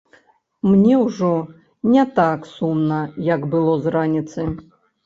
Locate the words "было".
3.55-3.81